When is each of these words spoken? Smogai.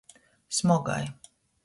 Smogai. 0.59 1.05